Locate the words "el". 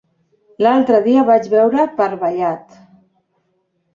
1.23-1.27